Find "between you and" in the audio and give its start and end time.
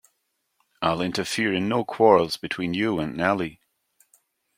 2.35-3.15